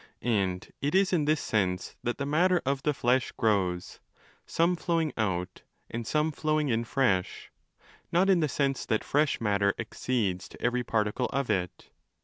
And 0.23 0.73
it 0.81 0.95
is 0.95 1.13
in 1.13 1.25
this 1.25 1.39
sense 1.41 1.95
that 2.01 2.17
the 2.17 2.25
matter 2.25 2.59
of 2.65 2.81
the 2.81 2.91
flesh 2.91 3.31
grows, 3.33 3.99
some 4.47 4.75
flowing 4.75 5.13
out 5.15 5.61
and 5.91 6.07
some 6.07 6.31
flowing 6.31 6.69
in 6.69 6.85
fresh; 6.85 7.51
not 8.11 8.27
in 8.27 8.39
the 8.39 8.49
sense 8.49 8.83
that 8.87 9.03
fresh 9.03 9.39
matter 9.39 9.75
accedes 9.77 10.49
to 10.49 10.59
every 10.59 10.83
particle 10.83 11.27
of 11.27 11.51
it. 11.51 11.91